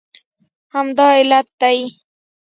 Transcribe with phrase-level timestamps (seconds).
[0.73, 1.77] همدا علت دی